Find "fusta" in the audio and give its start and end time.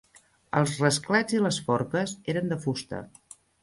2.69-3.09